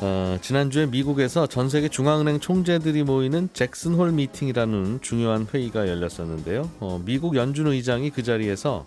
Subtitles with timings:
[0.00, 6.70] 어, 지난주에 미국에서 전 세계 중앙은행 총재들이 모이는 잭슨홀 미팅이라는 중요한 회의가 열렸었는데요.
[6.78, 8.86] 어, 미국 연준 의장이 그 자리에서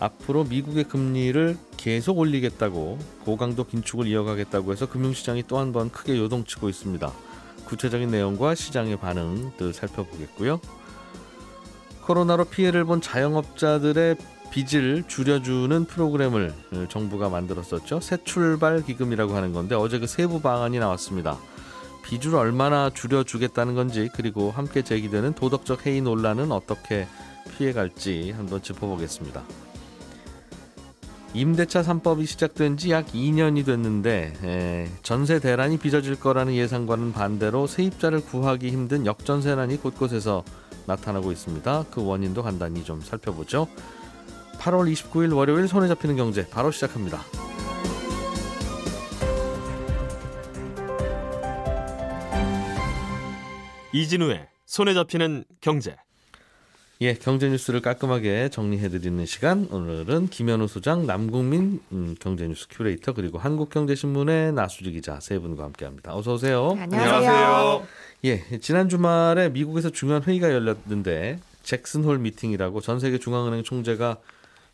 [0.00, 6.68] 앞으로 미국의 금리를 계속 올리겠다고 고강도 긴축을 이어가겠다고 해서 금융시장이 또 한 번 크게 요동치고
[6.68, 7.12] 있습니다.
[7.66, 10.60] 구체적인 내용과 시장의 반응들 살펴보겠고요.
[12.06, 14.16] 코로나로 피해를 본 자영업자들의
[14.50, 16.52] 빚을 줄여주는 프로그램을
[16.88, 18.00] 정부가 만들었었죠.
[18.00, 21.38] 새 출발 기금이라고 하는 건데 어제 그 세부 방안이 나왔습니다.
[22.04, 27.06] 빚을 얼마나 줄여주겠다는 건지 그리고 함께 제기되는 도덕적 해이 논란은 어떻게
[27.56, 29.42] 피해갈지 한번 짚어보겠습니다.
[31.34, 38.22] 임대차 3법이 시작된 지 약 2년이 됐는데 에, 전세 대란이 빚어질 거라는 예상과는 반대로 세입자를
[38.22, 40.42] 구하기 힘든 역전세난이 곳곳에서
[40.86, 41.84] 나타나고 있습니다.
[41.90, 43.68] 그 원인도 간단히 좀 살펴보죠.
[44.58, 47.22] 8월 29일 월요일 손에 잡히는 경제 바로 시작합니다.
[53.92, 55.96] 이진우의 손에 잡히는 경제.
[57.00, 59.68] 예, 경제 뉴스를 깔끔하게 정리해드리는 시간.
[59.70, 66.16] 오늘은 김현우 소장, 남국민 음, 경제 뉴스 큐레이터 그리고 한국경제신문의 나수지 기자 세 분과 함께합니다.
[66.16, 66.76] 어서 오세요.
[66.76, 67.86] 안녕하세요.
[68.24, 74.18] 예, 지난 주말에 미국에서 중요한 회의가 열렸는데 잭슨홀 미팅이라고 전 세계 중앙은행 총재가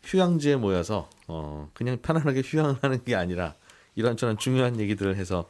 [0.05, 3.55] 휴양지에 모여서 어 그냥 편안하게 휴양을 하는 게 아니라
[3.95, 5.49] 이런저런 중요한 얘기들을 해서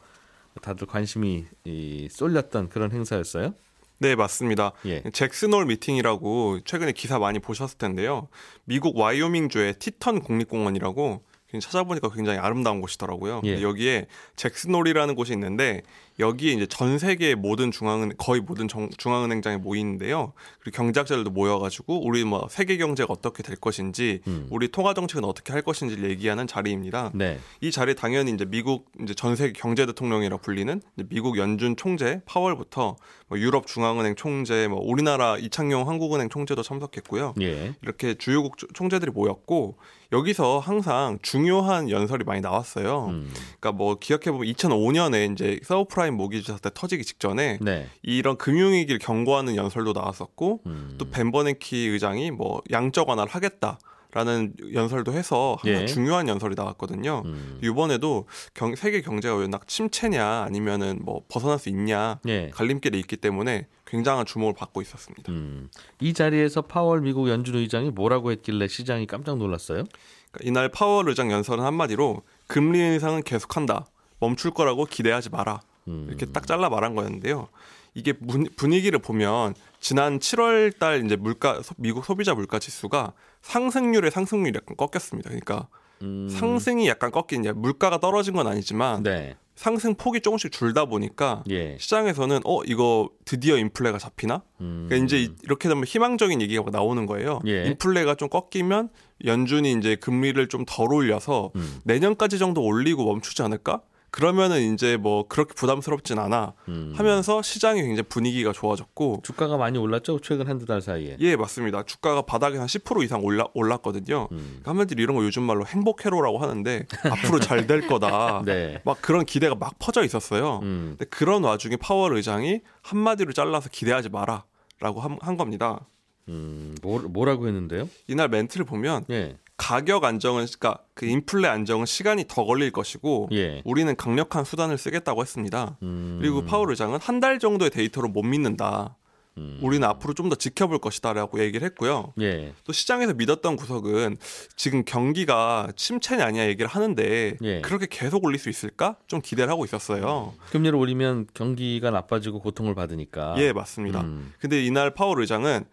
[0.62, 3.54] 다들 관심이 이 쏠렸던 그런 행사였어요.
[3.98, 4.72] 네, 맞습니다.
[4.84, 5.02] 예.
[5.10, 8.28] 잭슨홀 미팅이라고 최근에 기사 많이 보셨을 텐데요.
[8.64, 11.22] 미국 와이오밍주의 티턴 국립공원이라고
[11.60, 13.40] 찾아보니까 굉장히 아름다운 곳이더라고요.
[13.44, 13.62] 예.
[13.62, 14.06] 여기에
[14.36, 15.82] 잭슨홀이라는 곳이 있는데
[16.18, 20.32] 여기에 이제 전 세계 모든 중앙은 거의 모든 정, 중앙은행장에 모이는데요.
[20.60, 24.46] 그리고 경제학자들도 모여가지고 우리 뭐 세계 경제가 어떻게 될 것인지, 음.
[24.50, 27.10] 우리 통화 정책은 어떻게 할 것인지 를 얘기하는 자리입니다.
[27.14, 27.38] 네.
[27.60, 32.96] 이 자리에 당연히 이제 미국 이제 전 세계 경제 대통령이라 불리는 미국 연준 총재 파월부터
[33.28, 37.34] 뭐 유럽 중앙은행 총재, 뭐 우리나라 이창용 한국은행 총재도 참석했고요.
[37.42, 37.74] 예.
[37.82, 39.76] 이렇게 주요국 총재들이 모였고
[40.12, 43.06] 여기서 항상 중요한 연설이 많이 나왔어요.
[43.06, 43.32] 음.
[43.58, 47.88] 그러니까 뭐 기억해 보면 2005년에 이제 서브프라임 모기지 사태 터지기 직전에 네.
[48.02, 50.94] 이런 금융위기를 경고하는 연설도 나왔었고 음.
[50.98, 53.78] 또 벤버네키 의장이 뭐 양적 완화를 하겠다.
[54.12, 55.86] 라는 연설도 해서 항상 예.
[55.86, 57.22] 중요한 연설이 나왔거든요.
[57.26, 57.60] 음.
[57.62, 62.48] 이번에도 경, 세계 경제가 워낙 침체냐 아니면은 뭐 벗어날 수 있냐 예.
[62.48, 65.30] 갈림길에 있기 때문에 굉장한 주목을 받고 있었습니다.
[65.32, 65.68] 음.
[66.00, 69.84] 이 자리에서 파월 미국 연준 의장이 뭐라고 했길래 시장이 깜짝 놀랐어요?
[70.32, 73.86] 그러니까 이날 파월 의장 연설은 한마디로 금리 인상은 계속한다.
[74.18, 75.60] 멈출 거라고 기대하지 마라.
[75.88, 76.06] 음.
[76.08, 77.48] 이렇게 딱 잘라 말한 거였는데요.
[77.94, 84.10] 이게 분- 분위기를 보면 지난 7월 달 이제 물가 소- 미국 소비자 물가 지수가 상승률의
[84.10, 85.30] 상승률이 약간 꺾였습니다.
[85.30, 85.68] 그러니까
[86.02, 86.28] 음.
[86.28, 89.36] 상승이 약간 꺾인 이제 물가가 떨어진 건 아니지만 네.
[89.56, 91.76] 상승 폭이 조금씩 줄다 보니까 예.
[91.80, 94.42] 시장에서는 어 이거 드디어 인플레가 잡히나?
[94.60, 94.86] 음.
[94.88, 97.40] 그러니까 이제 이렇게 되면 희망적인 얘기가 나오는 거예요.
[97.46, 97.64] 예.
[97.66, 98.90] 인플레가 좀 꺾이면
[99.24, 101.80] 연준이 이제 금리를 좀 덜 올려서 음.
[101.84, 103.80] 내년까지 정도 올리고 멈추지 않을까?
[104.16, 106.94] 그러면은 이제 뭐 그렇게 부담스럽진 않아 음.
[106.96, 110.20] 하면서 시장이 굉장히 분위기가 좋아졌고 주가가 많이 올랐죠?
[110.20, 111.18] 최근 한두 달 사이에.
[111.20, 114.38] 예 맞습니다 주가가 바닥에 한 10% 이상 올라 올랐거든요 음.
[114.38, 118.80] 그러니까 한마디로 이런 거 요즘 말로 행복회로라고 하는데 앞으로 잘 될 거다 네.
[118.84, 120.94] 막 그런 기대가 막 퍼져 있었어요 음.
[120.96, 125.80] 근데 그런 와중에 파월 의장이 한마디로 잘라서 기대하지 마라라고 한, 한 겁니다
[126.28, 126.74] 음.
[126.80, 127.88] 뭐, 뭐라고 했는데요?
[128.08, 129.36] 이날 멘트를 보면 예.
[129.56, 133.62] 가격 안정은 그러니까 그 인플레 안정은 시간이 더 걸릴 것이고 예.
[133.64, 135.78] 우리는 강력한 수단을 쓰겠다고 했습니다.
[135.82, 136.18] 음.
[136.20, 138.96] 그리고 파월 의장은 한 달 정도의 데이터로 못 믿는다.
[139.38, 139.58] 음.
[139.62, 142.12] 우리는 앞으로 좀 더 지켜볼 것이다라고 얘기를 했고요.
[142.20, 142.52] 예.
[142.64, 144.16] 또 시장에서 믿었던 구석은
[144.56, 147.60] 지금 경기가 침체냐 아니냐 얘기를 하는데 예.
[147.62, 148.96] 그렇게 계속 올릴 수 있을까?
[149.06, 150.34] 좀 기대를 하고 있었어요.
[150.50, 153.34] 금리를 올리면 경기가 나빠지고 고통을 받으니까.
[153.38, 154.02] 예, 맞습니다.
[154.02, 154.32] 음.
[154.38, 155.64] 근데 이날 파월 의장은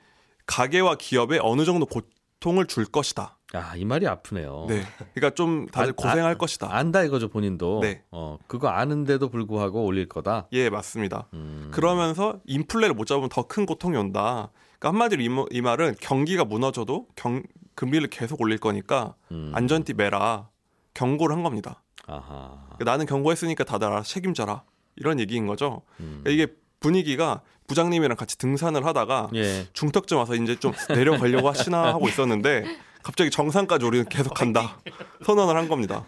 [0.46, 3.38] 가계와 기업에 어느 정도 고통을 줄 것이다.
[3.56, 4.66] 아, 이 말이 아프네요.
[4.68, 4.84] 네.
[5.14, 6.76] 그러니까 좀 다들 아, 고생할 아, 것이다.
[6.76, 7.82] 안다 이거죠, 본인도.
[7.82, 8.02] 네.
[8.12, 10.48] 어, 그거 아는데도 불구하고 올릴 거다.
[10.54, 11.28] 예, 맞습니다.
[11.34, 11.70] 음.
[11.72, 14.50] 그러면서 인플레를 못 잡으면 더 큰 고통이 온다.
[14.80, 17.44] 그러니까 한마디로 이, 모- 이 말은 경기가 무너져도 경,
[17.76, 19.52] 금리를 계속 올릴 거니까 음.
[19.54, 20.50] 안전띠 매라
[20.96, 21.84] 경고를 한 겁니다.
[22.08, 22.58] 아하.
[22.76, 24.64] 그러니까 나는 경고했으니까 다들 알아서 책임져라.
[24.96, 25.84] 이런 얘기인 거죠.
[26.00, 26.22] 음.
[26.24, 29.68] 그러니까 이게 분위기가 부장님이랑 같이 등산을 하다가 예.
[29.74, 32.64] 중턱쯤 와서 이제 좀 내려가려고 하시나 하고 있었는데
[33.04, 34.80] 갑자기 정상까지 우리는 계속 간다
[35.26, 36.06] 선언을 한 겁니다.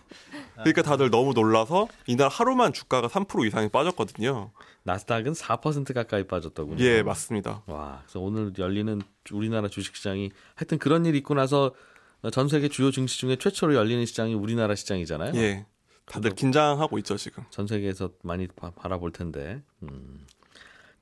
[0.56, 4.52] 그러니까 다들 너무 놀라서 이날 하루만 주가가 3% 이상이 빠졌거든요.
[4.84, 6.84] 나스닥은 4% 가까이 빠졌더군요.
[6.84, 7.64] 예, 맞습니다.
[7.66, 9.02] 와, 그래서 오늘 열리는
[9.32, 11.74] 우리나라 주식시장이 하여튼 그런 일이 있고 나서
[12.32, 15.34] 전 세계 주요 증시 중에 최초로 열리는 시장이 우리나라 시장이잖아요.
[15.36, 15.66] 예.
[16.06, 17.44] 다들 긴장하고 있죠, 지금.
[17.50, 19.62] 전 세계에서 많이 바, 바라볼 텐데.
[19.84, 20.26] 음.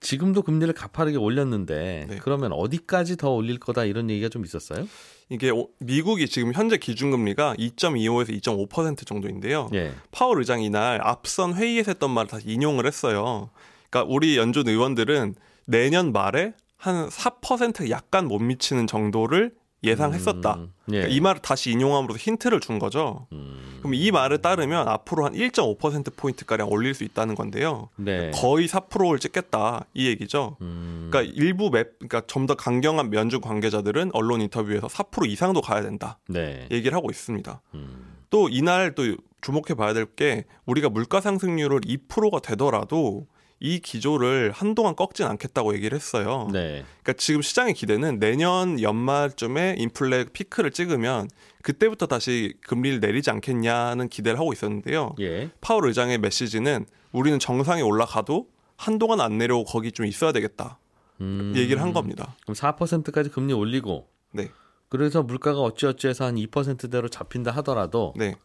[0.03, 2.19] 지금도 금리를 가파르게 올렸는데 네.
[2.21, 4.88] 그러면 어디까지 더 올릴 거다 이런 얘기가 좀 있었어요?
[5.29, 9.69] 이게 오- 미국이 지금 현재 기준금리가 2.25에서 2.5% 정도인데요.
[9.73, 9.94] 예.
[10.11, 13.50] 파월 의장이 이날 앞선 회의에서 했던 말을 다시 인용을 했어요.
[13.89, 15.35] 그러니까 우리 연준 의원들은
[15.65, 19.53] 내년 말에 한 4% 약간 못 미치는 정도를
[19.83, 20.56] 예상했었다.
[20.56, 20.91] 음, 예.
[20.91, 23.27] 그러니까 이 말을 다시 인용함으로써 힌트를 준 거죠.
[23.33, 27.89] 음, 그럼 이 말을 따르면 앞으로 한 1.5% 포인트 가량 올릴 수 있다는 건데요.
[27.97, 28.31] 네.
[28.33, 30.57] 거의 4%를 찍겠다 이 얘기죠.
[30.62, 35.81] 음, 그러니까 일부 맵, 그러니까 좀 더 강경한 면중 관계자들은 언론 인터뷰에서 4% 이상도 가야
[35.81, 36.68] 된다 네.
[36.71, 37.62] 얘기를 하고 있습니다.
[37.75, 39.03] 음, 또 이날 또
[39.41, 43.27] 주목해 봐야 될 게 우리가 물가 상승률을 2%가 되더라도
[43.63, 46.50] 이 기조를 한동안 꺾진 않겠다고 얘기를 했어요.
[46.51, 46.83] 네.
[47.01, 51.30] 그러니까 지금 시장의 기대는 내년 연말쯤에 인플레 피크를 찍으면
[51.62, 55.15] 그때부터 다시 금리를 내리지 않겠냐는 기대를 하고 있었는데요.
[55.21, 55.50] 예.
[55.62, 60.77] 파월 의장의 메시지는 우리는 정상에 올라가도 한동안 안 내려오고 거기 좀 있어야 되겠다.
[61.21, 62.36] 음, 얘기를 한 겁니다.
[62.42, 64.50] 그럼 4%까지 금리 올리고 네.
[64.89, 68.36] 그래서 물가가 어찌어찌해서 한 2%대로 잡힌다 하더라도 네.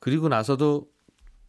[0.00, 0.88] 그리고 나서도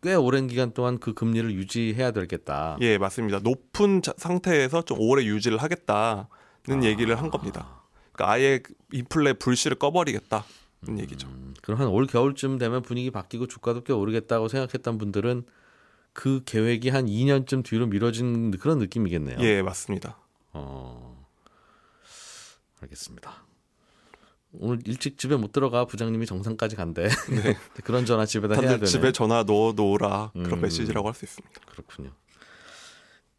[0.04, 2.78] 꽤 오랜 기간 동안 그 금리를 유지해야 되겠다.
[2.82, 3.40] 예, 맞습니다.
[3.40, 6.26] 높은 자- 상태에서 좀 오래 유지를 하겠다는
[6.70, 6.84] 아.
[6.84, 7.82] 얘기를 한 겁니다.
[8.12, 8.60] 그러니까 아예
[8.92, 11.28] 인플레 불씨를 꺼버리겠다는 얘기죠.
[11.30, 15.46] 음, 그럼 한 올 겨울쯤 되면 분위기 바뀌고 주가도 꽤 오르겠다고 생각했던 분들은
[16.12, 19.38] 그 계획이 한 2년쯤 뒤로 미뤄진 그런 느낌이겠네요.
[19.40, 20.18] 예, 맞습니다.
[20.52, 21.26] 어,
[22.82, 23.32] 알겠습니다.
[24.54, 27.10] 오늘 일찍 집에 못 들어가 부장님이 정상까지 간대.
[27.84, 28.76] 그런 전화 집에다 해야 네.
[28.76, 28.86] 되네.
[28.86, 30.62] 집에 전화 넣어 놓으라 그런 음.
[30.62, 31.62] 메시지라고 할 수 있습니다.
[31.72, 32.12] 그렇군요.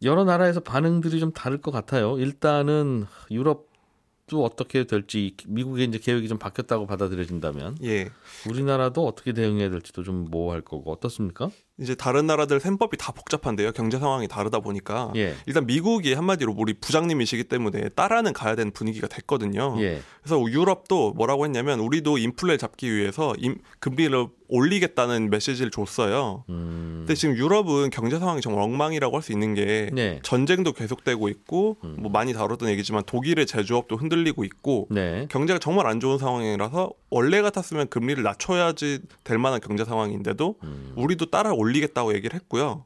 [0.02, 2.18] 여러 나라에서 반응들이 좀 다를 것 같아요.
[2.18, 8.10] 일단은 유럽도 어떻게 될지 미국의 이제 계획이 좀 바뀌었다고 받아들여진다면 예.
[8.48, 11.50] 우리나라도 어떻게 대응해야 될지도 좀 모호할 거고 어떻습니까?
[11.80, 13.72] 이제 다른 나라들 셈법이 다 복잡한데요.
[13.72, 15.34] 경제 상황이 다르다 보니까 예.
[15.46, 19.74] 일단 미국이 한마디로 우리 부장님이시기 때문에 따라는 가야 되는 분위기가 됐거든요.
[19.80, 20.00] 예.
[20.22, 26.44] 그래서 유럽도 뭐라고 했냐면 우리도 인플레 잡기 위해서 임- 금리를 올리겠다는 메시지를 줬어요.
[26.50, 26.96] 음.
[27.00, 30.20] 근데 지금 유럽은 경제 상황이 정말 엉망이라고 할 수 있는 게 네.
[30.22, 31.96] 전쟁도 계속되고 있고 음.
[31.98, 35.26] 뭐 많이 다뤘던 얘기지만 독일의 제조업도 흔들리고 있고 네.
[35.30, 40.92] 경제가 정말 안 좋은 상황이라서 원래 같았으면 금리를 낮춰야지 될 만한 경제 상황인데도 음.
[40.96, 42.84] 우리도 따라 올 리겠다고 얘기를 했고요.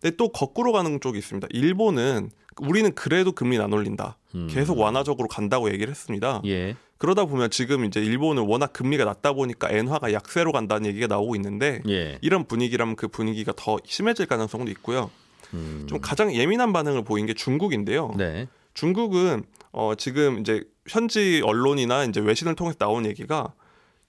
[0.00, 1.48] 근데 또 거꾸로 가는 쪽이 있습니다.
[1.50, 4.16] 일본은 우리는 그래도 금리 안 올린다.
[4.34, 4.48] 음.
[4.50, 6.40] 계속 완화적으로 간다고 얘기를 했습니다.
[6.46, 6.76] 예.
[6.98, 11.80] 그러다 보면 지금 이제 일본은 워낙 금리가 낮다 보니까 엔화가 약세로 간다는 얘기가 나오고 있는데
[11.88, 12.18] 예.
[12.20, 15.10] 이런 분위기라면 그 분위기가 더 심해질 가능성도 있고요.
[15.54, 15.86] 음.
[15.88, 18.14] 좀 가장 예민한 반응을 보인 게 중국인데요.
[18.16, 18.48] 네.
[18.74, 23.54] 중국은 어 지금 이제 현지 언론이나 이제 외신을 통해서 나온 얘기가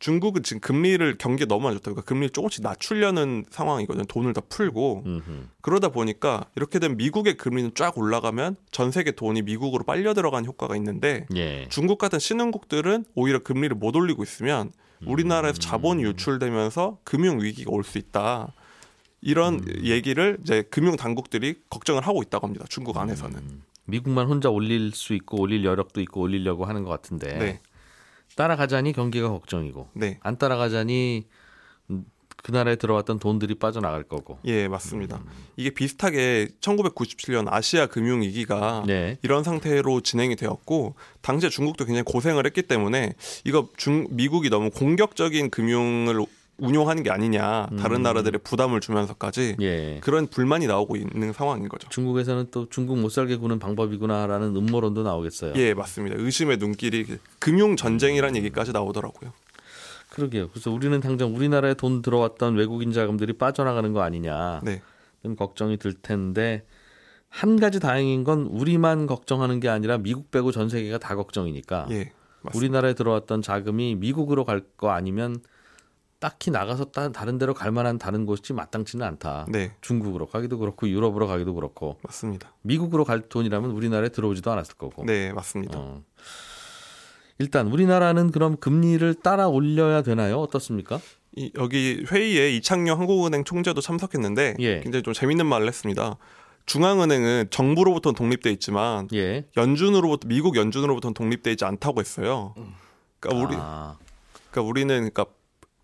[0.01, 1.91] 중국은 지금 금리를 경기가 너무 안 좋다.
[1.91, 4.03] 그러니까 금리를 조금씩 낮추려는 상황이거든요.
[4.05, 5.47] 돈을 다 풀고 음흠.
[5.61, 10.75] 그러다 보니까 이렇게 되면 미국의 금리는 쫙 올라가면 전 세계 돈이 미국으로 빨려 들어가는 효과가
[10.75, 11.67] 있는데 예.
[11.69, 14.71] 중국 같은 신흥국들은 오히려 금리를 못 올리고 있으면
[15.05, 18.53] 우리나라에서 자본이 유출되면서 금융 위기가 올 수 있다.
[19.21, 22.65] 이런 얘기를 이제 금융 당국들이 걱정을 하고 있다고 합니다.
[22.69, 23.61] 중국 안에서는.
[23.85, 27.59] 미국만 혼자 올릴 수 있고 올릴 여력도 있고 올리려고 하는 것 같은데 네.
[28.35, 30.19] 따라가자니 경기가 걱정이고 네.
[30.21, 31.25] 안 따라가자니
[31.89, 32.05] 음,
[32.43, 34.39] 그 나라에 들어왔던 돈들이 빠져나갈 거고.
[34.45, 35.21] 예, 맞습니다.
[35.57, 39.17] 이게 비슷하게 1997년 아시아 금융 위기가 네.
[39.21, 43.13] 이런 상태로 진행이 되었고 당시에 중국도 굉장히 고생을 했기 때문에
[43.45, 46.25] 이거 중 미국이 너무 공격적인 금융을
[46.61, 49.99] 운용하는 게 아니냐 다른 나라들의 부담을 주면서까지 예.
[50.01, 51.89] 그런 불만이 나오고 있는 상황인 거죠.
[51.89, 55.53] 중국에서는 또 중국 못 살게 구는 방법이구나라는 음모론도 나오겠어요.
[55.55, 56.15] 예, 맞습니다.
[56.19, 57.05] 의심의 눈길이
[57.39, 59.33] 금융 전쟁이라는 얘기까지 나오더라고요.
[60.09, 60.49] 그러게요.
[60.49, 64.61] 그래서 우리는 당장 우리나라에 돈 들어왔던 외국인 자금들이 빠져나가는 거 아니냐.
[64.63, 64.81] 네,
[65.23, 66.63] 좀 걱정이 들 텐데
[67.29, 72.11] 한 가지 다행인 건 우리만 걱정하는 게 아니라 미국 빼고 전 세계가 다 걱정이니까 예.
[72.53, 75.37] 우리나라에 들어왔던 자금이 미국으로 갈 거 아니면
[76.21, 79.47] 딱히 나가서 따- 다른 데로 갈 만한 다른 곳이 마땅치는 않다.
[79.49, 82.53] 네, 중국으로 가기도 그렇고 유럽으로 가기도 그렇고 맞습니다.
[82.61, 85.03] 미국으로 갈 돈이라면 우리나라에 들어오지도 않았을 거고.
[85.03, 85.79] 네, 맞습니다.
[85.79, 86.03] 어.
[87.39, 90.37] 일단 우리나라는 그럼 금리를 따라 올려야 되나요?
[90.37, 90.99] 어떻습니까?
[91.35, 94.79] 이, 여기 회의에 이창용 한국은행 총재도 참석했는데 예.
[94.81, 96.17] 굉장히 좀 재밌는 말을 했습니다.
[96.67, 99.47] 중앙은행은 정부로부터는 독립돼 있지만 예.
[99.57, 102.53] 연준으로부터 미국 연준으로부터는 독립돼 있지 않다고 했어요.
[103.19, 103.97] 그러니까 우리 아,
[104.51, 105.25] 그러니까 우리는 그러니까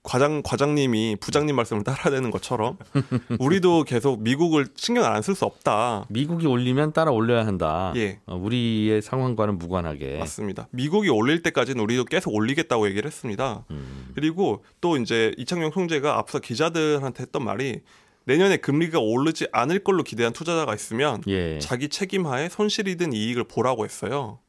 [0.07, 2.77] 과장 과장님이 부장님 말씀을 따라야 되는 것처럼
[3.39, 6.05] 우리도 계속 미국을 신경 안 쓸 수 없다.
[6.07, 7.91] 미국이 올리면 따라 올려야 한다.
[7.97, 8.19] 예.
[8.25, 10.17] 어, 우리의 상황과는 무관하게.
[10.19, 10.69] 맞습니다.
[10.71, 13.65] 미국이 올릴 때까지는 우리도 계속 올리겠다고 얘기를 했습니다.
[13.71, 17.81] 음, 그리고 또 이제 이창용 총재가 앞서 기자들한테 했던 말이
[18.23, 21.59] 내년에 금리가 오르지 않을 걸로 기대한 투자자가 있으면 예.
[21.59, 24.39] 자기 책임하에 손실이든 이익을 보라고 했어요.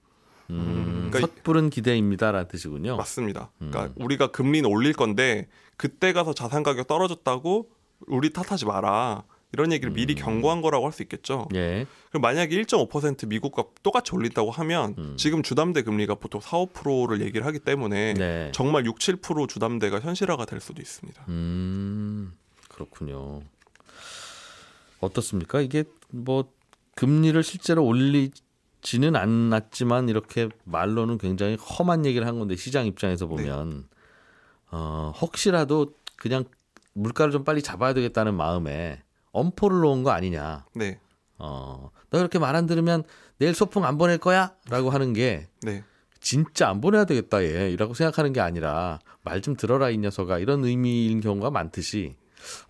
[0.50, 2.96] 음, 그러니까 섣부른 기대입니다라는 뜻이군요.
[2.96, 3.50] 맞습니다.
[3.58, 3.92] 그러니까 음.
[3.96, 7.70] 우리가 금리는 올릴 건데 그때 가서 자산 가격 떨어졌다고
[8.06, 9.24] 우리 탓하지 마라.
[9.52, 11.48] 이런 얘기를 미리 경고한 거라고 할 수 있겠죠.
[11.52, 11.56] 음.
[11.56, 11.86] 예.
[12.10, 15.14] 그럼 만약에 1.5% 미국과 똑같이 올린다고 하면 음.
[15.16, 18.52] 지금 주담대 금리가 보통 4, 5%를 얘기를 하기 때문에 네.
[18.52, 21.24] 정말 6, 7% 주담대가 현실화가 될 수도 있습니다.
[21.28, 22.34] 음,
[22.68, 23.40] 그렇군요.
[25.00, 25.60] 어떻습니까?
[25.60, 26.50] 이게 뭐
[26.94, 28.30] 금리를 실제로 올리
[28.88, 33.86] 지는 않았지만 이렇게 말로는 굉장히 험한 얘기를 한 건데 시장 입장에서 보면
[34.70, 36.44] 어, 혹시라도 그냥
[36.94, 39.02] 물가를 좀 빨리 잡아야 되겠다는 마음에
[39.32, 40.64] 엄포를 놓은 거 아니냐.
[40.74, 40.98] 네.
[41.36, 43.02] 어, 너 이렇게 말 안 들으면
[43.36, 44.54] 내일 소풍 안 보낼 거야?
[44.70, 45.84] 라고 하는 게 네.
[46.18, 50.64] 진짜 안 보내야 되겠다 얘 이라고 생각하는 게 아니라 말 좀 들어라 이 녀석아 이런
[50.64, 52.16] 의미인 경우가 많듯이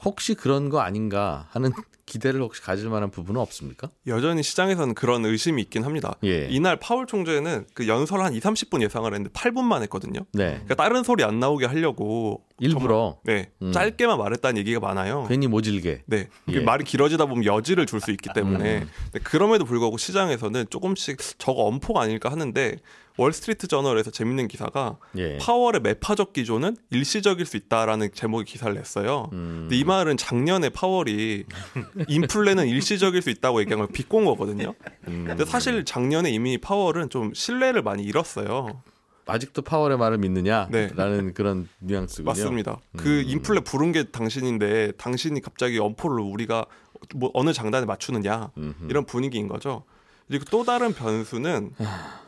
[0.04, 1.70] 혹시 그런 거 아닌가 하는
[2.08, 3.90] 기대를 혹시 가질 만한 부분은 없습니까?
[4.06, 6.16] 여전히 시장에서는 그런 의심이 있긴 합니다.
[6.24, 6.48] 예.
[6.50, 10.20] 이날 파월 총재는 그 연설 한 2, 30분 예상을 했는데 8분만 했거든요.
[10.32, 10.52] 네.
[10.52, 13.50] 그러니까 다른 소리 안 나오게 하려고 일부러 네.
[13.62, 13.70] 음.
[13.72, 15.26] 짧게만 말했다는 얘기가 많아요.
[15.28, 16.02] 괜히 모질게.
[16.06, 16.28] 네.
[16.48, 16.56] 예.
[16.58, 16.64] 음.
[16.64, 22.00] 말이 길어지다 보면 여지를 줄 수 있기 때문에 네, 그럼에도 불구하고 시장에서는 조금씩 저거 엄포가
[22.02, 22.76] 아닐까 하는데
[23.16, 25.38] 월스트리트 저널에서 재밌는 기사가 예.
[25.38, 29.28] 파월의 매파적 기조는 일시적일 수 있다라는 제목의 기사를 냈어요.
[29.32, 29.62] 음.
[29.62, 31.44] 근데 이 말은 작년에 파월이
[32.07, 34.75] 인플레는 일시적일 수 있다고 얘기한 걸 비꼰 거거든요.
[35.09, 35.25] 음.
[35.26, 38.83] 근데 사실 작년에 이미 파월은 좀 신뢰를 많이 잃었어요.
[39.26, 40.69] 아직도 파월의 말을 믿느냐?
[40.71, 40.88] 네.
[40.95, 42.26] 라는 그런 뉘앙스군요.
[42.26, 42.78] 맞습니다.
[42.97, 46.64] 그 인플레 부른 게 당신인데 당신이 갑자기 엄포를 우리가
[47.14, 48.87] 뭐 어느 장단에 맞추느냐 음흠.
[48.88, 49.85] 이런 분위기인 거죠.
[50.28, 51.73] 그리고 또 다른 변수는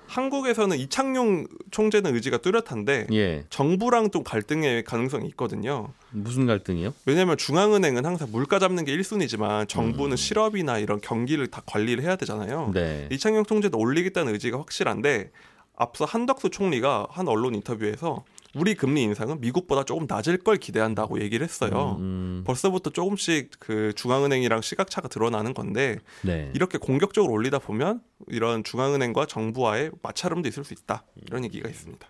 [0.06, 3.44] 한국에서는 이창용 총재는 의지가 뚜렷한데 예.
[3.48, 5.92] 정부랑 좀 갈등의 가능성이 있거든요.
[6.10, 6.92] 무슨 갈등이요?
[7.06, 9.66] 왜냐하면 중앙은행은 항상 물가 잡는 게 1순위지만 음.
[9.68, 12.72] 정부는 실업이나 이런 경기를 다 관리를 해야 되잖아요.
[12.74, 13.08] 네.
[13.12, 15.30] 이창용 총재도 올리겠다는 의지가 확실한데
[15.76, 21.44] 앞서 한덕수 총리가 한 언론 인터뷰에서 우리 금리 인상은 미국보다 조금 낮을 걸 기대한다고 얘기를
[21.44, 21.96] 했어요.
[22.00, 26.50] 음, 벌써부터 조금씩 그 중앙은행이랑 시각차가 드러나는 건데 네.
[26.54, 32.06] 이렇게 공격적으로 올리다 보면 이런 중앙은행과 정부와의 마찰음도 있을 수 있다 이런 얘기가 있습니다.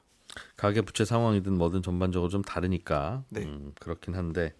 [0.56, 3.42] 가계 부채 상황이든 뭐든 전반적으로 좀 다르니까 네.
[3.42, 4.54] 음, 그렇긴 한데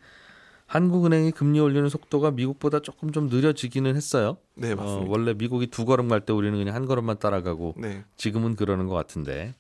[0.67, 4.37] 한국은행이 금리 올리는 속도가 미국보다 조금 좀 느려지기는 했어요.
[4.55, 5.11] 네 어, 맞습니다.
[5.11, 8.95] 원래 미국이 두 걸음 갈 때 우리는 그냥 한 걸음만 따라가고 네, 지금은 그러는 것
[8.95, 9.55] 같은데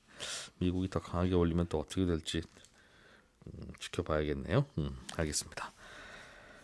[0.58, 2.42] 미국이 더 강하게 올리면 또 어떻게 될지
[3.46, 4.64] 음, 지켜봐야겠네요.
[4.78, 5.72] 음, 알겠습니다.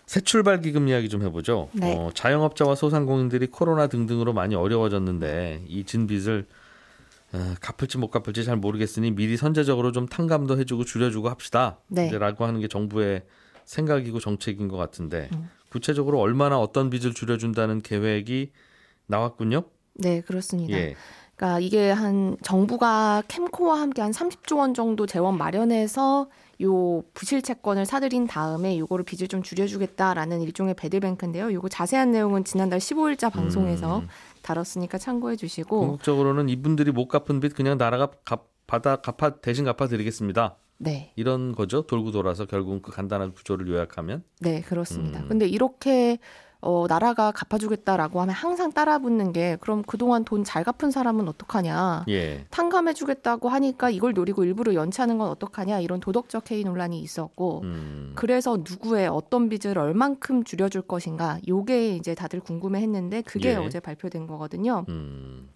[0.06, 1.68] 새 출발 기금 이야기 좀 해보죠.
[1.72, 1.94] 네.
[1.96, 6.46] 어, 자영업자와 소상공인들이 코로나 등등으로 많이 어려워졌는데 이 진 빚을
[7.32, 11.80] 어, 갚을지 못 갚을지 잘 모르겠으니 미리 선제적으로 좀 탕감도 해주고 줄여주고 합시다.
[11.88, 12.06] 네.
[12.06, 13.24] 이제라고 하는 게 정부의
[13.64, 15.50] 생각이고 정책인 것 같은데 음.
[15.70, 18.52] 구체적으로 얼마나 어떤 빚을 줄여준다는 계획이
[19.08, 19.64] 나왔군요.
[19.94, 20.76] 네, 그렇습니다.
[20.78, 20.94] 예.
[21.36, 26.28] 그러니까 이게 한 정부가 캠코와 함께 한 30조 원 정도 재원 마련해서
[26.62, 31.52] 요 부실 채권을 사들인 다음에 요거를 빚을 좀 줄여주겠다라는 일종의 배드뱅크인데요.
[31.52, 34.08] 요거 자세한 내용은 지난달 15일자 방송에서 음.
[34.40, 40.56] 다뤘으니까 참고해 주시고 궁극적으로는 이분들이 못 갚은 빚 그냥 나라가 갚, 받아 갚아 대신 갚아드리겠습니다.
[40.78, 41.82] 네, 이런 거죠.
[41.82, 45.20] 돌고 돌아서 결국 그 간단한 구조를 요약하면 네 그렇습니다.
[45.20, 45.28] 음.
[45.28, 46.18] 근데 이렇게
[46.66, 52.04] 어, 나라가 갚아주겠다라고 하면 항상 따라붙는 게 그럼 그동안 돈 잘 갚은 사람은 어떡하냐?
[52.08, 52.44] 예.
[52.50, 58.12] 탕감해주겠다고 하니까 이걸 노리고 일부러 연체하는 건 어떡하냐 이런 도덕적 해이 논란이 있었고 음.
[58.14, 63.54] 그래서 누구의 어떤 빚을 얼만큼 줄여줄 것인가 요게 이제 다들 궁금해했는데 그게 예.
[63.56, 64.84] 어제 발표된 거거든요.
[64.88, 65.48] 음.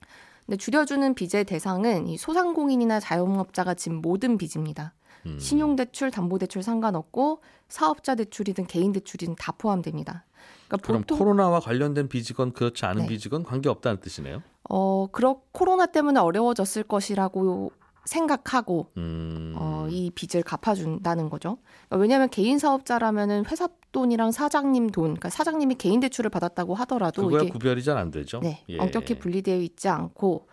[0.47, 4.95] 근데 줄여주는 빚의 대상은 이 소상공인이나 자영업자가 진 모든 빚입니다.
[5.27, 5.39] 음.
[5.39, 10.25] 신용대출, 담보대출 상관없고 사업자 대출이든 개인 대출이든 다 포함됩니다.
[10.69, 13.09] 그러니까 그럼 보통 코로나와 관련된 빚이건 그렇지 않은 네.
[13.09, 14.43] 빚이건 관계 없다는 뜻이네요.
[14.69, 17.73] 어 그렇 코로나 때문에 어려워졌을 것이라고
[18.05, 19.55] 생각하고 음.
[19.57, 21.59] 어, 이 빚을 갚아준다는 거죠.
[21.89, 27.43] 그러니까 왜냐하면 개인 사업자라면은 회사 돈이랑 사장님 돈, 그러니까 사장님이 개인 대출을 받았다고 하더라도 그거야
[27.43, 28.41] 이게 구별이 잘 안 되죠.
[28.41, 28.79] 네, 예.
[28.79, 30.49] 엄격히 분리되어 있지 않고,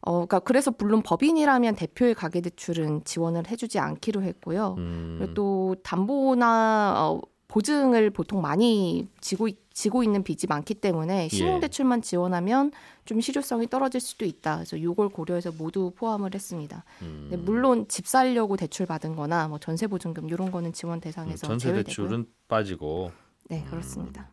[0.00, 4.76] 어, 그러니까 그래서 물론 법인이라면 대표의 가계 대출은 지원을 해주지 않기로 했고요.
[4.78, 5.16] 음.
[5.18, 7.20] 그리고 또 담보나 어,
[7.56, 12.70] 보증을 보통 많이 지고 있- 지고 있는 빚이 많기 때문에 신용대출만 지원하면
[13.06, 14.56] 좀 실효성이 떨어질 수도 있다.
[14.56, 16.84] 그래서 이걸 고려해서 모두 포함을 했습니다.
[17.00, 21.68] 음, 물론 집 살려고 대출 받은거나 뭐 전세 보증금 이런 거는 지원 음, 대상에서 전세
[21.68, 21.84] 제외되고요.
[21.84, 23.10] 대출은 빠지고
[23.48, 24.30] 네 그렇습니다.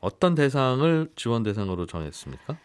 [0.00, 2.56] 어떤 대상을 지원 대상으로 정했습니까?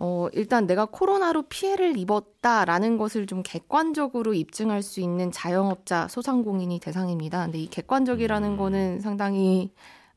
[0.00, 7.44] 어, 일단 내가 코로나로 피해를 입었다라는 것을 좀 객관적으로 입증할 수 있는 자영업자 소상공인이 대상입니다.
[7.44, 8.56] 근데 이 객관적이라는 음.
[8.56, 9.70] 거는 상당히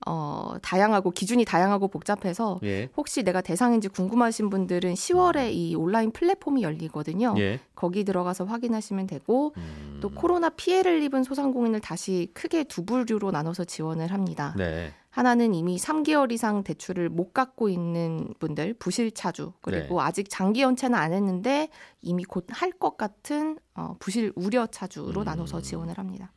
[0.06, 2.90] 어, 다양하고 기준이 다양하고 복잡해서 예.
[2.96, 7.34] 혹시 내가 대상인지 궁금하신 분들은 10월에 이 온라인 플랫폼이 열리거든요.
[7.38, 7.60] 예.
[7.76, 13.64] 거기 들어가서 확인하시면 되고 음, 또 코로나 피해를 입은 소상공인을 다시 크게 두 부류로 나눠서
[13.64, 14.54] 지원을 합니다.
[14.58, 14.94] 네.
[15.16, 21.14] 하나는 이미 3개월 이상 대출을 못 갚고 있는 분들, 부실차주, 그리고 아직 장기 연체는 안
[21.14, 21.70] 했는데
[22.02, 25.24] 이미 곧 할 것 같은 어, 부실 우려차주로 음.
[25.24, 26.34] 나눠서 지원을 합니다.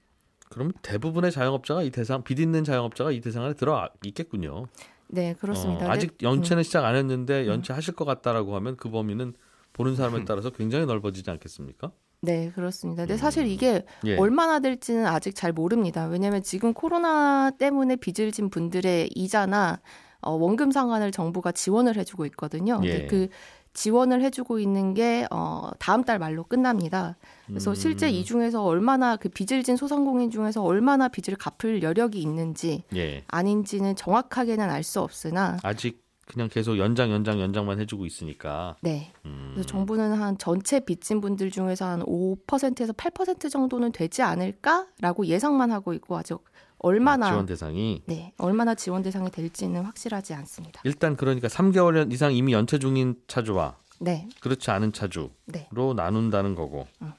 [0.49, 4.67] 그럼 대부분의 자영업자가 이 대상 빚 있는 자영업자가 이 대상 안에 들어 있겠군요.
[5.09, 5.87] 네, 그렇습니다.
[5.87, 9.35] 어, 아직 연체는 시작 안 했는데 연체하실 것 같다라고 하면 그 범위는
[9.73, 9.97] 보는 음.
[9.97, 11.91] 사람에 따라서 굉장히 넓어지지 않겠습니까?
[12.21, 13.03] 네, 그렇습니다.
[13.05, 14.17] 근데 사실 이게 예.
[14.17, 16.07] 얼마나 될지는 아직 잘 모릅니다.
[16.07, 19.81] 왜냐하면 지금 코로나 때문에 빚을 진 분들의 이자나
[20.21, 22.81] 어, 원금 상환을 정부가 지원을 해주고 있거든요.
[22.81, 23.07] 근데 예.
[23.07, 23.29] 그
[23.73, 27.17] 지원을 해주고 있는 게 어, 다음 달 말로 끝납니다.
[27.47, 27.75] 그래서 음.
[27.77, 33.23] 실제 이 중에서 얼마나 그 빚을 진 소상공인 중에서 얼마나 빚을 갚을 여력이 있는지 예.
[33.29, 38.77] 아닌지는 정확하게는 알 수 없으나 아직 그냥 계속 연장 연장 연장만 해주고 있으니까.
[38.83, 39.13] 네.
[39.25, 45.71] 음, 그래서 정부는 한 전체 빚진 분들 중에서 한 5%에서 8% 정도는 되지 않을까라고 예상만
[45.71, 46.37] 하고 있고 아직
[46.81, 50.83] 얼마나 지원 대상이 네 얼마나 지원 대상이 될지는 확실하지 않습니다.
[50.85, 55.69] 일단 그러니까 3개월 이상 이미 연체 중인 차주와 네, 그렇지 않은 차주로 네.
[55.73, 56.87] 나눈다는 거고.
[57.01, 57.15] 어.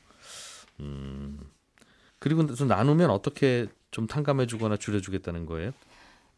[0.81, 1.39] 음.
[2.19, 5.71] 그리고 또 나누면 어떻게 좀 탕감해주거나 줄여주겠다는 거예요?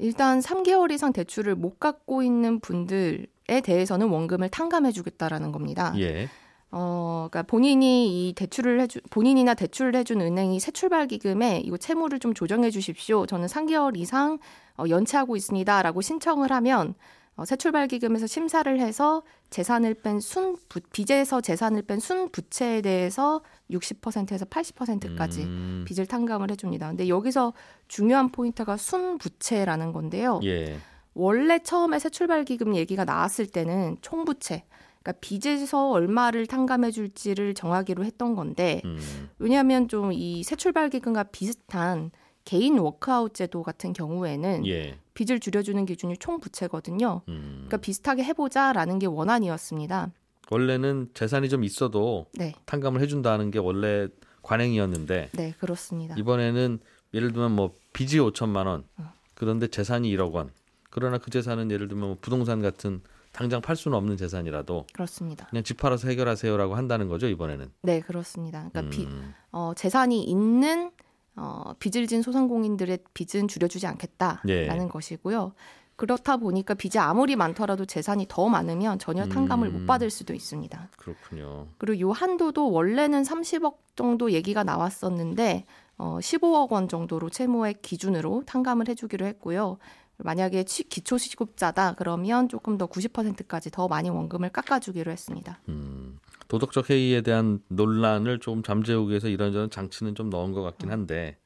[0.01, 5.93] 일단 3개월 이상 대출을 못 갚고 있는 분들에 대해서는 원금을 탕감해 주겠다라는 겁니다.
[5.97, 6.27] 예.
[6.71, 12.19] 어, 그러니까 본인이 이 대출을 해주 본인이나 대출을 해준 은행이 새 출발 기금에 이거 채무를
[12.19, 13.25] 좀 조정해 주십시오.
[13.25, 14.39] 저는 3개월 이상
[14.77, 16.95] 어, 연체하고 있습니다라고 신청을 하면
[17.35, 20.57] 어, 새 출발 기금에서 심사를 해서 재산을 뺀 순
[20.91, 26.89] 빚에서 재산을 뺀 순 부채에 대해서 60%에서 80%까지 음, 빚을 탕감을 해줍니다.
[26.89, 27.53] 근데 여기서
[27.87, 30.39] 중요한 포인트가 순 부채라는 건데요.
[30.43, 30.77] 예.
[31.13, 34.63] 원래 처음에 새 출발 기금 얘기가 나왔을 때는 총부채,
[35.01, 38.97] 그러니까 빚에서 얼마를 탕감해 줄지를 정하기로 했던 건데 음,
[39.39, 42.11] 왜냐하면 좀 이 새 출발 기금과 비슷한
[42.45, 44.97] 개인 워크아웃 제도 같은 경우에는 예.
[45.13, 47.21] 빚을 줄여주는 기준이 총 부채거든요.
[47.27, 47.51] 음.
[47.67, 50.11] 그러니까 비슷하게 해보자라는 게 원안이었습니다.
[50.49, 54.07] 원래는 재산이 좀 있어도 네, 탕감을 해준다는 게 원래
[54.41, 56.15] 관행이었는데 네 그렇습니다.
[56.17, 56.79] 이번에는
[57.13, 59.13] 예를 들면 뭐 빚이 5천만 원 어.
[59.33, 60.51] 그런데 재산이 1억 원
[60.89, 63.01] 그러나 그 재산은 예를 들면 뭐 부동산 같은
[63.31, 65.47] 당장 팔 수는 없는 재산이라도 그렇습니다.
[65.47, 67.71] 그냥 집 팔아서 해결하세요라고 한다는 거죠 이번에는.
[67.81, 68.69] 네 그렇습니다.
[68.73, 70.91] 그러니까 비, 음, 어, 재산이 있는
[71.35, 74.87] 어, 빚을 진 소상공인들의 빚은 줄여주지 않겠다라는 예.
[74.89, 75.53] 것이고요.
[75.95, 79.73] 그렇다 보니까 빚이 아무리 많더라도 재산이 더 많으면 전혀 탕감을 음.
[79.81, 80.89] 못 받을 수도 있습니다.
[80.97, 81.67] 그렇군요.
[81.77, 85.65] 그리고 요 한도도 원래는 30억 정도 얘기가 나왔었는데
[85.97, 89.77] 어, 15억 원 정도로 채무액 기준으로 탕감을 해주기로 했고요.
[90.17, 95.59] 만약에 치- 기초시급자다 그러면 조금 더 90%까지 더 많이 원금을 깎아주기로 했습니다.
[95.69, 96.19] 음,
[96.51, 101.37] 도덕적 해이에 대한 논란을 좀 잠재우기 위해서 이런저런 장치는 좀 넣은 것 같긴 한데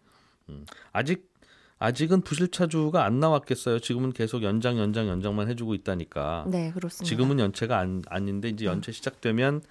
[0.50, 1.32] 음, 아직
[1.78, 3.78] 아직은 부실차주가 안 나왔겠어요.
[3.78, 6.46] 지금은 계속 연장 연장 연장만 해주고 있다니까.
[6.48, 7.08] 네, 그렇습니다.
[7.08, 9.62] 지금은 연체가 안, 아닌데 이제 연체 시작되면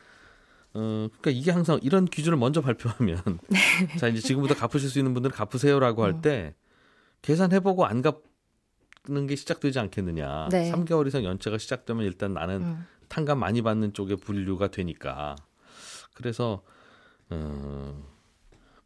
[0.74, 3.58] 어 그러니까 이게 항상 이런 기준을 먼저 발표하면 네.
[3.98, 6.04] 자 이제 지금부터 갚으실 수 있는 분들은 갚으세요라고 음.
[6.04, 6.54] 할때
[7.22, 10.50] 계산해보고 안 갚는 게 시작되지 않겠느냐.
[10.52, 10.70] 네.
[10.70, 12.86] 3개월 이상 연체가 시작되면 일단 나는 음.
[13.14, 15.36] 탕감 많이 받는 쪽에 분류가 되니까
[16.14, 16.64] 그래서
[17.30, 18.04] 어,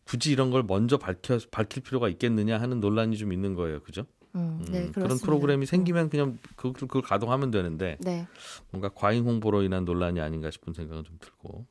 [0.04, 4.04] 굳이 이런 걸 먼저 밝혀 밝힐 필요가 있겠느냐 하는 논란이 좀 있는 거예요, 그죠?
[4.34, 4.92] 음, 네, 음.
[4.92, 8.26] 그런 프로그램이 생기면 그냥 그, 그걸 가동하면 되는데 네.
[8.70, 11.64] 뭔가 과잉 홍보로 인한 논란이 아닌가 싶은 생각은 좀 들고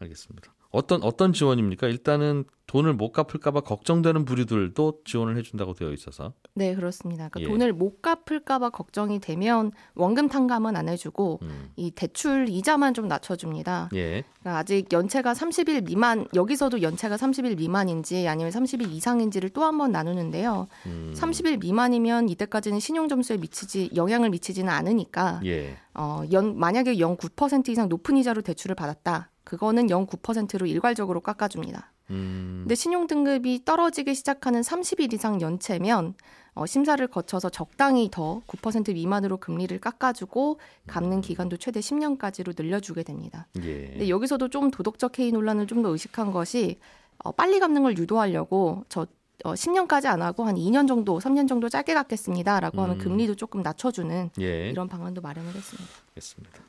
[0.00, 0.52] 알겠습니다.
[0.70, 1.86] 어떤 어떤 지원입니까?
[1.86, 7.30] 일단은 돈을 못 갚을까봐 걱정되는 부류들도 지원을 해준다고 되어 있어서 네, 그렇습니다.
[7.30, 7.46] 그러니까 예.
[7.50, 13.88] 돈을 못 갚을까봐 걱정이 되면 원금 탕감은 안 해주고 음, 이 대출 이자만 좀 낮춰줍니다.
[13.94, 19.90] 예, 그러니까 아직 연체가 30일 미만 여기서도 연체가 30일 미만인지 아니면 30일 이상인지를 또 한번
[19.90, 20.68] 나누는데요.
[20.84, 27.70] 음, 30일 미만이면 이때까지는 신용 점수에 미치지 영향을 미치지는 않으니까 예, 어, 연 만약에 0.9%
[27.70, 29.30] 이상 높은 이자로 대출을 받았다.
[29.48, 31.90] 그거는 0.9%로 일괄적으로 깎아줍니다.
[32.10, 36.12] 음, 근데 신용 등급이 떨어지기 시작하는 30일 이상 연체면
[36.52, 43.46] 어, 심사를 거쳐서 적당히 더 9% 미만으로 금리를 깎아주고 갚는 기간도 최대 10년까지로 늘려주게 됩니다.
[43.62, 43.86] 예.
[43.86, 46.78] 근데 여기서도 좀 도덕적 해이 논란을 좀 더 의식한 것이
[47.24, 49.06] 어, 빨리 갚는 걸 유도하려고 저
[49.44, 52.98] 어, 10년까지 안 하고 한 2년 정도, 3년 정도 짧게 갚겠습니다라고 하면 음.
[52.98, 54.68] 금리도 조금 낮춰주는 예.
[54.68, 55.90] 이런 방안도 마련을 했습니다.
[56.08, 56.60] 알겠습니다.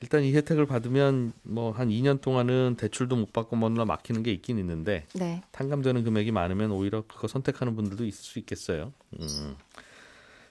[0.00, 4.58] 일단 이 혜택을 받으면 뭐 한 2년 동안은 대출도 못 받고 뭐나 막히는 게 있긴
[4.58, 5.42] 있는데 네.
[5.52, 8.92] 탕감되는 금액이 많으면 오히려 그거 선택하는 분들도 있을 수 있겠어요.
[9.20, 9.56] 음.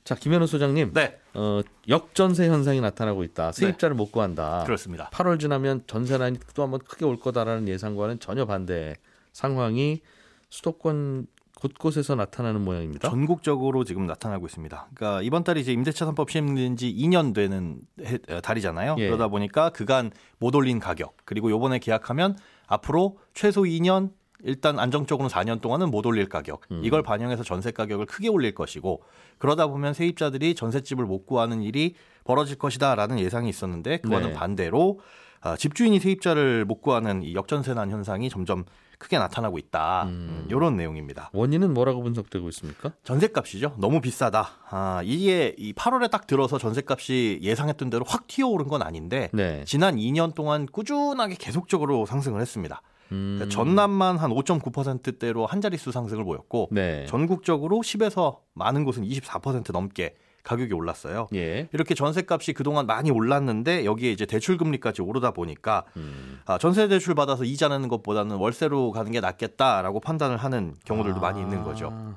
[0.03, 3.51] 자 김현우 소장님, 네, 어, 역전세 현상이 나타나고 있다.
[3.51, 4.63] 세입자를 못 구한다.
[4.65, 5.09] 그렇습니다.
[5.11, 8.95] 8월 지나면 전세난이 또 한번 크게 올 거다라는 예상과는 전혀 반대
[9.33, 10.01] 상황이
[10.49, 11.27] 수도권
[11.59, 13.09] 곳곳에서 나타나는 모양입니다.
[13.09, 14.89] 전국적으로 지금 나타나고 있습니다.
[14.93, 18.95] 그러니까 이번 달이 이제 임대차 3법 시행된 지 2년 되는 해- 어, 달이잖아요.
[18.99, 19.07] 예.
[19.07, 24.11] 그러다 보니까 그간 못 올린 가격 그리고 요번에 계약하면 앞으로 최소 2년
[24.43, 26.81] 일단 안정적으로 4년 동안은 못 올릴 가격 음.
[26.83, 29.01] 이걸 반영해서 전세 가격을 크게 올릴 것이고
[29.39, 34.33] 그러다 보면 세입자들이 전셋집을 못 구하는 일이 벌어질 것이다라는 예상이 있었는데 그거는 네.
[34.33, 34.99] 반대로
[35.41, 38.65] 아, 집주인이 세입자를 못 구하는 이 역전세난 현상이 점점
[38.97, 40.05] 크게 나타나고 있다.
[40.05, 40.45] 음.
[40.49, 41.29] 이런 내용입니다.
[41.33, 42.91] 원인은 뭐라고 분석되고 있습니까?
[43.03, 43.75] 전셋값이죠.
[43.77, 44.49] 너무 비싸다.
[44.69, 49.63] 아, 이게 이 8월에 딱 들어서 전셋값이 예상했던 대로 확 튀어오른 건 아닌데 네.
[49.65, 52.81] 지난 2년 동안 꾸준하게 계속적으로 상승을 했습니다.
[53.11, 53.35] 음.
[53.37, 57.05] 그러니까 전남만 한 5.9%대로 한 자릿수 상승을 보였고 네.
[57.07, 60.15] 전국적으로 10에서 많은 곳은 24% 넘게
[60.47, 61.27] 가격이 올랐어요.
[61.35, 61.67] 예.
[61.73, 66.39] 이렇게 전셋값이 그동안 많이 올랐는데 여기에 이제 대출 금리까지 오르다 보니까 음.
[66.45, 71.41] 아, 전세 대출 받아서 이자 내는 것보다는 월세로 가는 게 낫겠다라고 판단을 하는 경우들도 많이
[71.41, 71.89] 있는 거죠.
[71.91, 72.15] 아.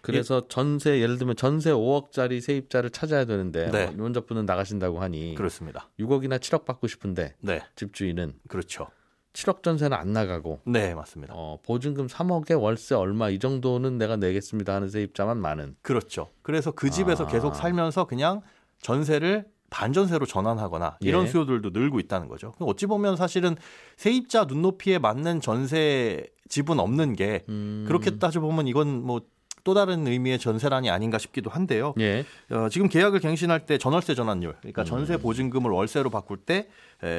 [0.00, 3.86] 그래서 전세 예를 들면 전세 5억짜리 세입자를 찾아야 되는데 네.
[3.86, 5.88] 뭐 면접분은 나가신다고 하니 그렇습니다.
[6.00, 8.88] 6억이나 7억 받고 싶은데 네, 집주인은 그렇죠.
[9.32, 11.32] 7억 전세는 안 나가고 네, 맞습니다.
[11.36, 15.76] 어, 보증금 3억에 월세 얼마 이 정도는 내가 내겠습니다 하는 세입자만 많은.
[15.82, 16.30] 그렇죠.
[16.42, 17.26] 그래서 그 집에서 아.
[17.26, 18.42] 계속 살면서 그냥
[18.80, 21.28] 전세를 반전세로 전환하거나 이런 예.
[21.28, 22.52] 수요들도 늘고 있다는 거죠.
[22.58, 23.56] 어찌 보면 사실은
[23.96, 27.86] 세입자 눈높이에 맞는 전세 집은 없는 게 음.
[27.88, 29.22] 그렇게 따져 보면 이건 뭐
[29.64, 31.94] 또 다른 의미의 전세란이 아닌가 싶기도 한데요.
[32.00, 32.24] 예.
[32.50, 34.84] 어, 지금 계약을 갱신할 때 전월세 전환율, 그러니까 음.
[34.84, 36.68] 전세 보증금을 월세로 바꿀 때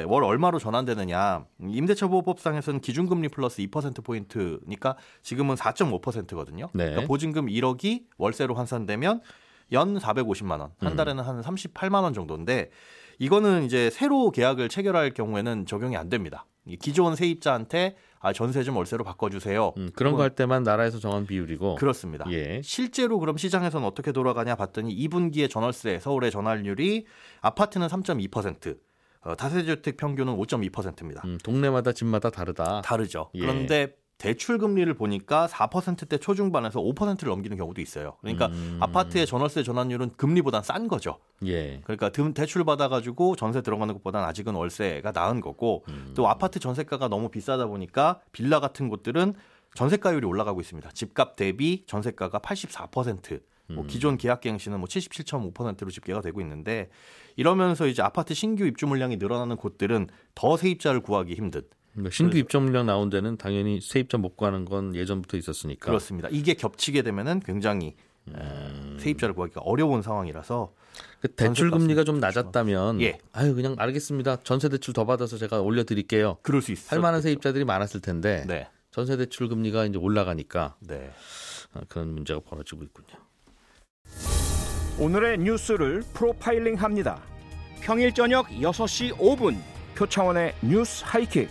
[0.06, 1.44] 월 얼마로 전환되느냐.
[1.60, 6.70] 임대차 보호법상에서는 기준금리 플러스 2% 포인트니까 지금은 4.5%거든요.
[6.72, 6.84] 네.
[6.86, 9.20] 그러니까 보증금 1억이 월세로 환산되면
[9.72, 10.96] 연 450만 원, 한 음.
[10.96, 12.70] 달에는 한 38만 원 정도인데
[13.18, 16.46] 이거는 이제 새로 계약을 체결할 경우에는 적용이 안 됩니다.
[16.66, 19.74] 이 기존 세입자한테 아, 전세 좀 월세로 바꿔주세요.
[19.76, 21.74] 음, 그런 거 할 때만 나라에서 정한 비율이고.
[21.74, 22.24] 그렇습니다.
[22.30, 22.62] 예.
[22.64, 27.04] 실제로 그럼 시장에서는 어떻게 돌아가냐 봤더니 2분기에 전월세 서울의 전환율이
[27.42, 28.78] 아파트는 3.2%,
[29.24, 31.20] 어, 다세대주택 평균은 5.2%입니다.
[31.26, 32.80] 음, 동네마다 집마다 다르다.
[32.80, 33.28] 다르죠.
[33.34, 33.40] 예.
[33.40, 38.16] 그런데 대출 금리를 보니까 4%대 초중반에서 5%를 넘기는 경우도 있어요.
[38.22, 38.78] 그러니까 음.
[38.80, 41.18] 아파트의 전월세 전환율은 금리보단 싼 거죠.
[41.44, 41.80] 예.
[41.84, 46.12] 그러니까 금- 대출 받아가지고 전세 들어가는 것보다는 아직은 월세가 나은 거고 음.
[46.16, 49.34] 또 아파트 전세가가 너무 비싸다 보니까 빌라 같은 곳들은
[49.74, 50.90] 전세가율이 올라가고 있습니다.
[50.92, 53.32] 집값 대비 전세가가 84%.
[53.70, 53.74] 음.
[53.74, 56.88] 뭐 기존 계약갱신은 뭐 77.5%로 집계가 되고 있는데
[57.36, 62.64] 이러면서 이제 아파트 신규 입주 물량이 늘어나는 곳들은 더 세입자를 구하기 힘든 뭐 신규 입점
[62.64, 65.86] 물량 나온 데는 당연히 세입자 못 구하는 건 예전부터 있었으니까.
[65.86, 66.28] 그렇습니다.
[66.30, 67.94] 이게 겹치게 되면은 굉장히
[68.28, 68.96] 에, 음.
[69.00, 70.72] 세입자를 구하기가 어려운 상황이라서
[71.20, 73.18] 그 대출 금리가 좀 낮았다면 예.
[73.32, 74.36] 아유 그냥 알겠습니다.
[74.42, 76.38] 전세 대출 더 받아서 제가 올려 드릴게요.
[76.42, 76.88] 그럴 수 있어요.
[76.90, 78.68] 할 만한 세입자들이 많았을 텐데 네.
[78.90, 81.10] 전세 대출 금리가 이제 올라가니까 네.
[81.74, 83.08] 어, 그런 문제가 벌어지고 있군요.
[84.98, 87.20] 오늘의 뉴스를 프로파일링 합니다.
[87.80, 89.58] 평일 저녁 6시 5분
[89.96, 91.48] 표창원의 뉴스 하이킥.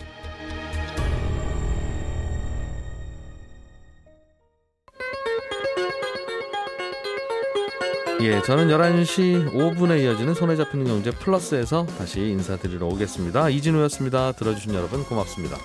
[8.24, 13.50] 예, 저는 11시 5분에 이어지는 손에 잡히는 경제 플러스에서 다시 인사드리러 오겠습니다.
[13.50, 14.32] 이진우였습니다.
[14.32, 15.58] 들어주신 여러분 고맙습니다.